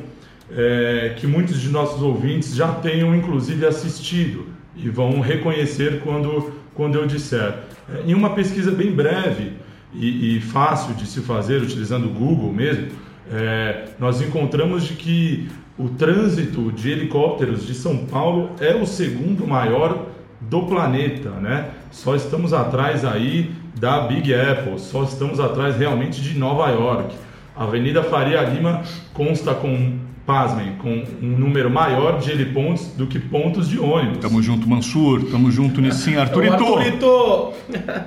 é, 0.51 1.13
que 1.17 1.27
muitos 1.27 1.62
de 1.62 1.69
nossos 1.69 2.01
ouvintes 2.01 2.55
já 2.55 2.72
tenham 2.74 3.15
inclusive 3.15 3.65
assistido 3.65 4.48
e 4.75 4.89
vão 4.89 5.19
reconhecer 5.19 6.01
quando, 6.01 6.53
quando 6.74 6.96
eu 6.96 7.05
disser. 7.05 7.53
É, 7.93 8.10
em 8.10 8.13
uma 8.13 8.31
pesquisa 8.31 8.72
bem 8.72 8.91
breve 8.91 9.53
e, 9.93 10.38
e, 10.38 10.41
fácil 10.41 10.93
de 10.93 11.05
se 11.05 11.22
fazer, 11.22 11.62
utilizando 11.62 12.05
o 12.05 12.10
Google 12.10 12.53
mesmo, 12.53 12.88
é, 13.31 13.89
nós 14.00 14.22
encontramos 14.22 14.86
de 14.86 14.93
que 14.93 15.50
o 15.79 15.88
trânsito 15.88 16.74
de 16.74 16.91
helicópteros 16.91 17.65
de 17.65 17.74
São 17.74 18.05
Paulo 18.05 18.50
é 18.59 18.75
o 18.75 18.86
segundo 18.86 19.48
maior 19.48 20.07
do 20.41 20.63
planeta, 20.63 21.29
né? 21.29 21.69
Só 21.89 22.15
estamos 22.15 22.51
atrás 22.51 23.05
aí 23.05 23.51
da 23.79 24.01
Big 24.01 24.33
Apple, 24.33 24.77
só 24.77 25.03
estamos 25.03 25.39
atrás 25.39 25.77
realmente 25.77 26.21
de 26.21 26.38
Nova 26.38 26.69
York. 26.69 27.15
A 27.55 27.63
Avenida 27.63 28.03
Faria 28.03 28.41
Lima 28.41 28.81
consta 29.13 29.53
com 29.53 29.98
pasmem, 30.25 30.75
com 30.75 31.01
um 31.21 31.38
número 31.38 31.69
maior 31.69 32.19
de 32.19 32.29
helipontos 32.29 32.88
do 32.88 33.07
que 33.07 33.17
pontos 33.17 33.69
de 33.69 33.79
ônibus. 33.79 34.17
Tamo 34.17 34.41
junto, 34.41 34.69
Mansur. 34.69 35.31
Tamo 35.31 35.50
junto 35.50 35.79
Nissim 35.79 36.15
Arturito. 36.19 36.55
Arturito! 36.55 37.53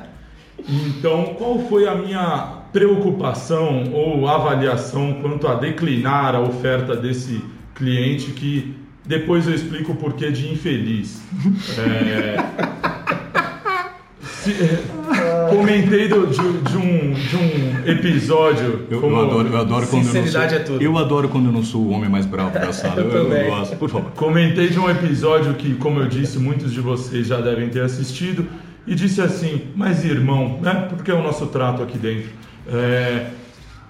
então, 0.69 1.35
qual 1.39 1.59
foi 1.59 1.89
a 1.89 1.95
minha 1.95 2.61
preocupação 2.71 3.93
ou 3.93 4.29
avaliação 4.29 5.15
quanto 5.23 5.49
a 5.49 5.55
declinar 5.55 6.35
a 6.35 6.41
oferta 6.41 6.95
desse 6.95 7.43
cliente 7.75 8.31
que 8.33 8.75
depois 9.05 9.47
eu 9.47 9.55
explico 9.55 9.93
o 9.93 9.97
porquê 9.97 10.31
de 10.31 10.53
infeliz. 10.53 11.23
É... 11.79 12.37
Se, 14.23 14.53
comentei 15.51 16.09
do, 16.09 16.27
de, 16.27 16.37
de, 16.37 16.77
um, 16.77 17.13
de 17.13 17.37
um 17.37 17.91
episódio. 17.91 18.87
Eu, 18.91 19.01
como... 19.01 19.17
eu 19.17 19.23
adoro, 19.23 19.49
eu 19.49 19.57
adoro 19.57 19.87
quando 19.87 20.05
Sinceridade 20.05 20.55
eu 20.55 20.59
não 20.61 20.67
sou, 20.67 20.75
é 20.75 20.79
tudo. 20.79 20.83
Eu 20.83 20.99
adoro 20.99 21.29
quando 21.29 21.47
eu 21.47 21.53
não 21.53 21.63
sou 21.63 21.83
o 21.83 21.91
homem 21.91 22.09
mais 22.09 22.27
bravo 22.27 22.53
da 22.53 22.71
sala. 22.73 23.01
eu, 23.01 23.11
eu, 23.11 23.33
eu 23.33 23.51
gosto, 23.51 23.77
por 23.77 23.89
favor. 23.89 24.11
Comentei 24.13 24.69
de 24.69 24.79
um 24.79 24.91
episódio 24.91 25.55
que, 25.55 25.75
como 25.75 26.01
eu 26.01 26.09
disse, 26.09 26.39
muitos 26.39 26.73
de 26.73 26.81
vocês 26.81 27.27
já 27.27 27.41
devem 27.41 27.69
ter 27.69 27.83
assistido. 27.83 28.47
E 28.85 28.97
disse 28.97 29.21
assim, 29.21 29.63
mas 29.77 30.05
irmão, 30.05 30.59
né? 30.61 30.89
Porque 30.89 31.11
é 31.11 31.15
o 31.15 31.23
nosso 31.23 31.47
trato 31.47 31.83
aqui 31.83 31.97
dentro. 31.97 32.31
É, 32.67 33.27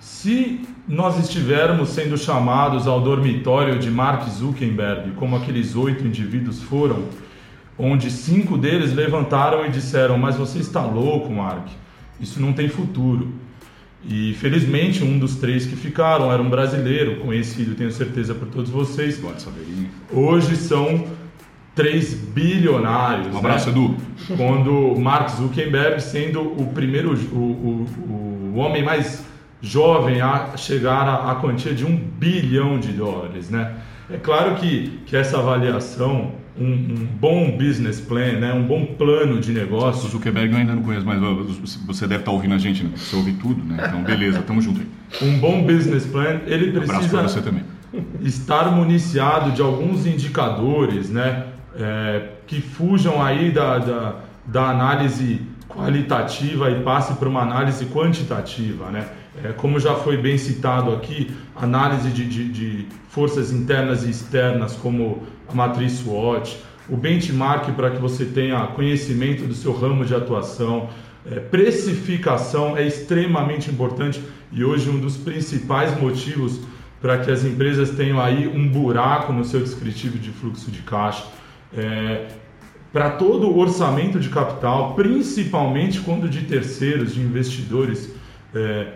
se 0.01 0.61
nós 0.87 1.19
estivermos 1.19 1.91
sendo 1.91 2.19
chamados 2.19 2.87
ao 2.87 3.01
dormitório 3.01 3.79
de 3.79 3.91
Mark 3.91 4.29
Zuckerberg, 4.29 5.13
como 5.13 5.37
aqueles 5.37 5.77
oito 5.77 6.05
indivíduos 6.05 6.61
foram, 6.63 7.05
onde 7.79 8.11
cinco 8.11 8.59
deles 8.59 8.93
levantaram 8.93 9.65
e 9.65 9.71
disseram: 9.71 10.19
Mas 10.19 10.37
você 10.37 10.59
está 10.59 10.83
louco, 10.83 11.33
Mark, 11.33 11.69
isso 12.21 12.41
não 12.41 12.53
tem 12.53 12.69
futuro. 12.69 13.33
E 14.05 14.35
felizmente 14.35 15.05
um 15.05 15.17
dos 15.17 15.37
três 15.37 15.65
que 15.65 15.77
ficaram 15.77 16.33
era 16.33 16.43
um 16.43 16.51
brasileiro, 16.51 17.21
conhecido, 17.21 17.77
tenho 17.77 17.93
certeza 17.93 18.35
por 18.35 18.49
todos 18.49 18.69
vocês. 18.69 19.21
Hoje 20.13 20.57
são 20.57 21.07
três 21.73 22.13
bilionários. 22.13 23.33
Um 23.33 23.39
abraço, 23.39 23.71
né? 23.71 23.73
Edu. 23.73 23.97
Quando 24.37 24.99
Mark 24.99 25.29
Zuckerberg 25.31 26.03
sendo 26.03 26.41
o 26.41 26.73
primeiro, 26.75 27.15
o, 27.33 27.37
o, 27.37 28.53
o 28.55 28.59
homem 28.59 28.83
mais 28.83 29.25
jovem 29.63 30.21
a 30.21 30.57
chegar 30.57 31.09
à 31.09 31.37
quantia 31.37 31.73
de 31.73 31.85
um 31.85 31.97
bilhão 31.97 32.79
de 32.79 32.93
dólares, 32.93 33.49
né? 33.49 33.77
É 34.11 34.17
claro 34.17 34.57
que, 34.57 35.01
que 35.07 35.17
essa 35.17 35.39
avaliação 35.39 36.33
um, 36.59 36.67
um, 36.67 37.09
bom 37.19 37.57
business 37.57 38.01
plan, 38.01 38.33
né? 38.33 38.53
um 38.53 38.65
bom 38.65 38.85
plano 38.85 39.41
de 39.41 39.53
negócio. 39.53 40.07
O 40.07 40.11
Zuckerberg 40.11 40.53
eu 40.53 40.59
ainda 40.59 40.75
não 40.75 40.83
conheço, 40.83 41.07
mas 41.07 41.19
você 41.87 42.07
deve 42.07 42.21
estar 42.21 42.33
ouvindo 42.33 42.55
a 42.55 42.59
gente, 42.59 42.85
né? 42.85 42.91
Você 42.95 43.17
ouve 43.17 43.33
tudo, 43.35 43.65
né? 43.65 43.85
Então, 43.89 44.03
beleza, 44.03 44.43
tamo 44.43 44.61
junto 44.61 44.81
aí. 44.81 45.29
Um 45.29 45.39
bom 45.39 45.63
business 45.63 46.05
plan, 46.05 46.41
ele 46.47 46.73
precisa 46.73 47.21
um 47.21 47.23
você 47.23 47.41
também. 47.41 47.65
estar 48.21 48.71
municiado 48.71 49.53
de 49.53 49.63
alguns 49.63 50.05
indicadores, 50.05 51.09
né? 51.09 51.47
É, 51.75 52.29
que 52.47 52.61
fujam 52.61 53.23
aí 53.23 53.51
da, 53.51 53.79
da, 53.79 54.15
da 54.45 54.69
análise 54.69 55.41
qualitativa 55.67 56.71
e 56.71 56.83
passe 56.83 57.15
para 57.15 57.29
uma 57.29 57.41
análise 57.41 57.87
quantitativa, 57.87 58.91
né? 58.91 59.07
É, 59.43 59.53
como 59.53 59.81
já 59.81 59.95
foi 59.95 60.17
bem 60.17 60.37
citado 60.37 60.93
aqui, 60.93 61.31
análise 61.57 62.11
de, 62.11 62.27
de, 62.27 62.49
de, 62.53 62.87
forças 63.09 63.51
internas 63.51 64.05
e 64.05 64.11
externas, 64.11 64.75
como 64.75 65.23
a 65.49 65.55
matriz 65.55 65.93
SWOT, 65.93 66.59
o 66.89 66.97
benchmark 66.97 67.73
para 67.73 67.91
que 67.91 67.99
você 67.99 68.27
tenha 68.27 68.67
conhecimento 68.69 69.45
do 69.45 69.55
seu 69.55 69.73
ramo 69.73 70.05
de 70.05 70.15
atuação, 70.15 70.91
é, 71.25 71.39
precificação 71.39 72.77
é 72.77 72.87
extremamente 72.87 73.71
importante 73.71 74.23
e 74.51 74.65
hoje 74.65 74.91
um 74.91 74.99
dos 74.99 75.17
principais 75.17 75.99
motivos 75.99 76.61
para 77.01 77.19
que 77.19 77.31
as 77.31 77.45
empresas 77.45 77.91
tenham 77.91 78.21
aí 78.21 78.47
um 78.47 78.69
buraco 78.69 79.33
no 79.33 79.45
seu 79.45 79.61
descritivo 79.61 80.19
de 80.19 80.31
fluxo 80.31 80.71
de 80.71 80.83
caixa. 80.83 81.25
É, 81.77 82.29
para 82.93 83.11
todo 83.11 83.49
o 83.49 83.59
orçamento 83.59 84.21
de 84.21 84.29
capital, 84.29 84.95
principalmente 84.95 86.01
quando 86.01 86.29
de 86.29 86.43
terceiros, 86.43 87.15
de 87.15 87.21
investidores, 87.21 88.11
é, 88.55 88.93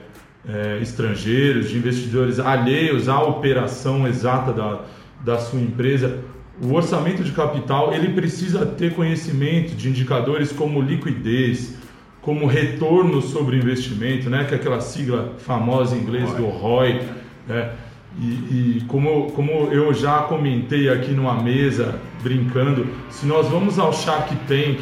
é, 0.49 0.79
estrangeiros, 0.81 1.71
de 1.71 1.79
investidores 1.79 2.39
alheios 2.39 3.09
à 3.09 3.21
operação 3.21 4.07
exata 4.07 4.53
da, 4.53 4.81
da 5.25 5.39
sua 5.39 5.61
empresa, 5.61 6.21
o 6.63 6.73
orçamento 6.73 7.23
de 7.23 7.33
capital 7.33 7.93
ele 7.93 8.09
precisa 8.13 8.65
ter 8.65 8.95
conhecimento 8.95 9.75
de 9.75 9.89
indicadores 9.89 10.53
como 10.53 10.81
liquidez, 10.81 11.77
como 12.23 12.47
retorno 12.47 13.21
sobre 13.21 13.57
investimento, 13.57 14.31
né, 14.31 14.45
que 14.45 14.55
é 14.55 14.57
aquela 14.57 14.81
sigla 14.81 15.35
famosa 15.39 15.95
em 15.95 16.01
inglês 16.01 16.33
do 16.33 16.47
ROI, 16.47 17.01
né, 17.47 17.73
e, 18.19 18.79
e, 18.79 18.85
como, 18.89 19.31
como 19.33 19.51
eu 19.71 19.93
já 19.93 20.21
comentei 20.21 20.89
aqui 20.89 21.13
numa 21.13 21.35
mesa 21.35 22.01
brincando, 22.23 22.87
se 23.11 23.27
nós 23.27 23.47
vamos 23.49 23.79
ao 23.79 23.93
Shark 23.93 24.35
Tank 24.49 24.81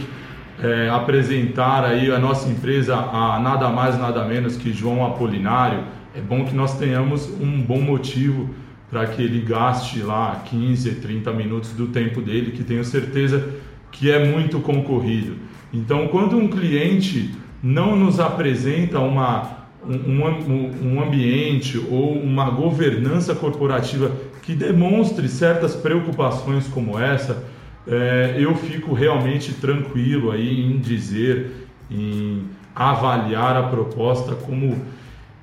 é, 0.62 0.88
apresentar 0.88 1.84
aí 1.84 2.10
a 2.10 2.18
nossa 2.18 2.48
empresa 2.48 2.94
a 2.94 3.38
nada 3.40 3.68
mais 3.68 3.98
nada 3.98 4.24
menos 4.24 4.56
que 4.56 4.72
João 4.72 5.04
Apolinário, 5.04 5.84
é 6.14 6.20
bom 6.20 6.44
que 6.44 6.54
nós 6.54 6.78
tenhamos 6.78 7.28
um 7.40 7.60
bom 7.60 7.80
motivo 7.80 8.50
para 8.90 9.06
que 9.06 9.20
ele 9.20 9.40
gaste 9.40 10.00
lá 10.00 10.42
15, 10.44 10.96
30 10.96 11.32
minutos 11.32 11.72
do 11.72 11.88
tempo 11.88 12.20
dele, 12.20 12.52
que 12.52 12.62
tenho 12.62 12.84
certeza 12.84 13.48
que 13.90 14.10
é 14.10 14.24
muito 14.24 14.60
concorrido. 14.60 15.36
Então, 15.72 16.06
quando 16.08 16.36
um 16.36 16.46
cliente 16.46 17.34
não 17.62 17.96
nos 17.96 18.20
apresenta 18.20 19.00
uma, 19.00 19.66
um, 19.84 20.94
um 20.94 21.02
ambiente 21.02 21.78
ou 21.90 22.12
uma 22.12 22.50
governança 22.50 23.34
corporativa 23.34 24.12
que 24.42 24.54
demonstre 24.54 25.28
certas 25.28 25.74
preocupações 25.74 26.68
como 26.68 26.98
essa, 26.98 27.42
é, 27.86 28.36
eu 28.38 28.54
fico 28.54 28.94
realmente 28.94 29.52
tranquilo 29.54 30.30
aí 30.30 30.64
em 30.64 30.78
dizer, 30.78 31.68
em 31.90 32.44
avaliar 32.74 33.56
a 33.56 33.64
proposta 33.64 34.34
como 34.34 34.82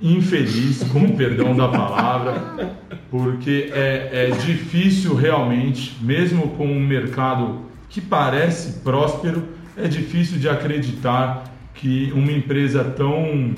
infeliz, 0.02 0.84
com 0.92 1.16
perdão 1.16 1.56
da 1.56 1.68
palavra, 1.68 2.78
porque 3.10 3.70
é, 3.74 4.30
é 4.30 4.32
difícil 4.32 5.16
realmente, 5.16 5.96
mesmo 6.02 6.50
com 6.50 6.66
um 6.66 6.80
mercado 6.80 7.62
que 7.90 8.02
parece 8.02 8.80
próspero, 8.80 9.44
é 9.78 9.88
difícil 9.88 10.40
de 10.40 10.50
acreditar 10.50 11.44
que 11.74 12.12
uma 12.14 12.32
empresa 12.32 12.84
tão 12.84 13.54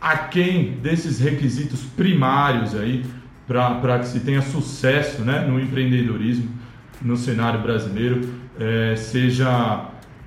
aquém 0.00 0.78
desses 0.82 1.20
requisitos 1.20 1.82
primários 1.82 2.74
aí 2.74 3.04
para 3.46 3.98
que 3.98 4.06
se 4.06 4.20
tenha 4.20 4.40
sucesso 4.40 5.22
né, 5.22 5.40
no 5.40 5.60
empreendedorismo 5.60 6.59
no 7.00 7.16
cenário 7.16 7.60
brasileiro 7.60 8.28
é, 8.58 8.94
seja 8.96 9.86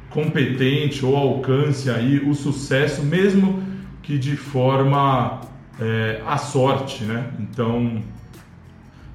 competente 0.10 1.06
ou 1.06 1.16
alcance 1.16 1.90
aí 1.90 2.20
o 2.20 2.34
sucesso, 2.34 3.04
mesmo 3.04 3.64
que 4.02 4.18
de 4.18 4.36
forma 4.36 5.42
é, 5.80 6.22
à 6.26 6.38
sorte, 6.38 7.04
né? 7.04 7.32
Então 7.40 8.02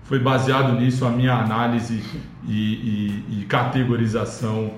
foi 0.05 0.19
baseado 0.19 0.73
nisso 0.81 1.05
a 1.05 1.11
minha 1.11 1.35
análise 1.35 2.03
e, 2.47 2.53
e, 2.53 3.41
e 3.41 3.45
categorização 3.45 4.73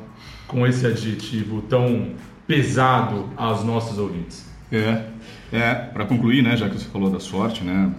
com 0.47 0.67
esse 0.67 0.85
adjetivo 0.87 1.63
tão 1.63 2.15
pesado 2.47 3.31
aos 3.37 3.65
nossos 3.65 3.97
ouvintes. 3.97 4.51
É, 4.73 5.05
é 5.53 5.75
para 5.75 6.05
concluir, 6.05 6.43
né, 6.43 6.57
já 6.57 6.69
que 6.69 6.77
você 6.77 6.87
falou 6.87 7.11
da 7.11 7.21
sorte, 7.21 7.63
né, 7.63 7.93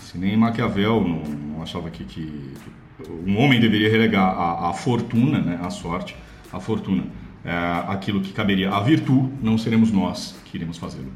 se 0.00 0.18
nem 0.18 0.36
Maquiavel 0.36 1.00
não, 1.00 1.22
não 1.22 1.62
achava 1.62 1.88
que, 1.90 2.02
que, 2.02 2.54
um 3.26 3.38
homem 3.38 3.60
deveria 3.60 3.90
relegar 3.90 4.24
a, 4.24 4.70
a 4.70 4.72
fortuna, 4.72 5.40
né, 5.40 5.60
a 5.62 5.70
sorte, 5.70 6.16
a 6.52 6.58
fortuna, 6.58 7.04
é, 7.44 7.50
aquilo 7.88 8.20
que 8.20 8.32
caberia 8.32 8.70
à 8.70 8.80
virtude, 8.80 9.30
não 9.42 9.56
seremos 9.56 9.92
nós 9.92 10.36
que 10.44 10.56
iremos 10.56 10.78
fazê-lo. 10.78 11.12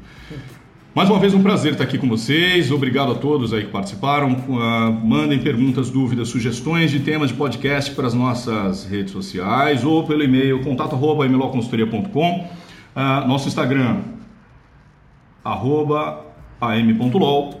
Mais 0.95 1.09
uma 1.09 1.17
vez 1.17 1.33
um 1.33 1.41
prazer 1.41 1.71
estar 1.71 1.85
aqui 1.85 1.97
com 1.97 2.07
vocês. 2.07 2.69
Obrigado 2.69 3.13
a 3.13 3.15
todos 3.15 3.51
aí 3.51 3.63
que 3.63 3.71
participaram. 3.71 4.31
Uh, 4.33 4.91
mandem 5.03 5.39
perguntas, 5.39 5.89
dúvidas, 5.89 6.27
sugestões 6.27 6.91
de 6.91 6.99
temas 6.99 7.29
de 7.29 7.33
podcast 7.33 7.95
para 7.95 8.05
as 8.05 8.13
nossas 8.13 8.85
redes 8.85 9.11
sociais 9.11 9.83
ou 9.83 10.05
pelo 10.05 10.23
e-mail 10.23 10.61
contato@mlconsultoria.com. 10.61 12.41
Uh, 12.41 12.47
ah, 12.95 13.25
nosso 13.27 13.47
Instagram 13.47 14.01
arroba 15.43 16.27
am.lol 16.61 17.59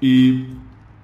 e 0.00 0.44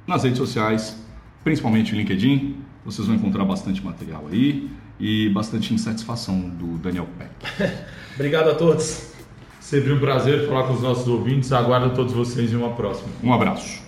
nas 0.07 0.23
redes 0.23 0.39
sociais, 0.39 1.04
principalmente 1.45 1.93
o 1.93 1.97
LinkedIn, 1.97 2.57
vocês 2.85 3.07
vão 3.07 3.17
encontrar 3.17 3.45
bastante 3.45 3.85
material 3.85 4.27
aí 4.33 4.69
e 4.99 5.29
bastante 5.29 5.73
insatisfação 5.75 6.41
do 6.41 6.79
Daniel 6.79 7.07
Peck. 7.19 7.75
Obrigado 8.17 8.51
a 8.51 8.55
todos. 8.55 9.13
Sempre 9.61 9.93
um 9.93 10.01
prazer 10.01 10.49
falar 10.49 10.65
com 10.65 10.75
os 10.75 10.83
nossos 10.83 11.07
ouvintes. 11.07 11.53
Aguardo 11.53 11.95
todos 11.95 12.13
vocês 12.13 12.53
em 12.53 12.57
uma 12.57 12.71
próxima. 12.71 13.09
Um 13.23 13.33
abraço. 13.33 13.84